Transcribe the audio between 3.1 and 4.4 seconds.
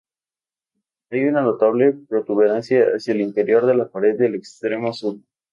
el interior de la pared del